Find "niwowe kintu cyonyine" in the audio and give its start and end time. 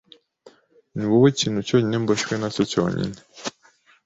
0.95-1.97